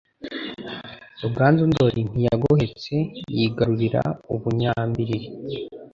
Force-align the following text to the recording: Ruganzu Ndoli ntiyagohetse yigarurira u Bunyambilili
Ruganzu 1.21 1.63
Ndoli 1.71 2.01
ntiyagohetse 2.11 2.95
yigarurira 3.35 4.01
u 4.33 4.35
Bunyambilili 4.41 5.19